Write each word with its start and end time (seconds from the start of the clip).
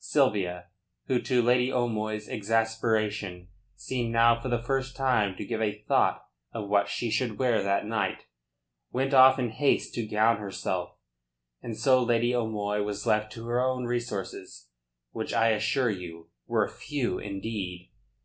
Sylvia, 0.00 0.70
who 1.06 1.22
to 1.22 1.40
Lady 1.40 1.72
O'Moy's 1.72 2.28
exasperation 2.28 3.46
seemed 3.76 4.10
now 4.10 4.40
for 4.40 4.48
the 4.48 4.60
first 4.60 4.96
time 4.96 5.36
to 5.36 5.44
give 5.44 5.62
a 5.62 5.78
thought 5.86 6.26
to 6.52 6.62
what 6.62 6.88
she 6.88 7.12
should 7.12 7.38
wear 7.38 7.62
that 7.62 7.86
night, 7.86 8.24
went 8.90 9.14
off 9.14 9.38
in 9.38 9.50
haste 9.50 9.94
to 9.94 10.04
gown 10.04 10.38
herself, 10.38 10.96
and 11.62 11.76
so 11.76 12.02
Lady 12.02 12.34
O'Moy 12.34 12.82
was 12.82 13.06
left 13.06 13.30
to 13.34 13.46
her 13.46 13.60
own 13.60 13.84
resources 13.84 14.66
which 15.12 15.32
I 15.32 15.50
assure 15.50 15.90
you 15.90 16.28
were 16.48 16.66
few 16.68 17.20
indeed. 17.20 17.92